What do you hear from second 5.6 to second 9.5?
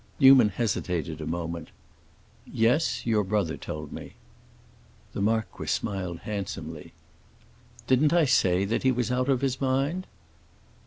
smiled, handsomely. "Didn't I say that he was out of